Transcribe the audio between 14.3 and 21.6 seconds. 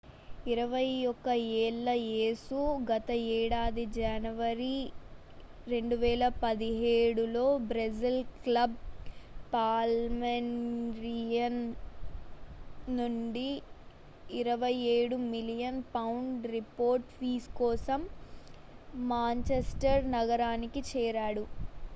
27 million పౌండ్ల reported fee కోసం Manchester నగరానికి చేరాడు